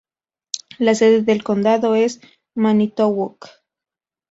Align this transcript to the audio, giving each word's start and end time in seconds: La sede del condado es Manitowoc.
La 0.79 0.95
sede 0.95 1.21
del 1.21 1.43
condado 1.43 1.93
es 1.93 2.21
Manitowoc. 2.55 3.47